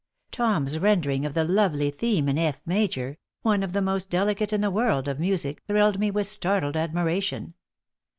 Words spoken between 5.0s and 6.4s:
of music, thrilled me with